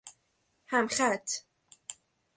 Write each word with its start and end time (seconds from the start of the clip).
همخط 0.71 1.27